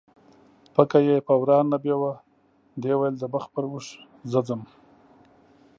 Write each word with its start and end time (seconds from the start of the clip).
پکه 0.73 0.99
یې 1.07 1.17
په 1.27 1.33
وراه 1.41 1.63
نه 1.71 1.77
بیوه، 1.83 2.13
دې 2.81 2.93
ویل 2.97 3.15
د 3.19 3.23
مخ 3.33 3.45
پر 3.53 3.63
اوښ 3.71 3.87
زه 4.31 4.39
ځم 4.47 4.61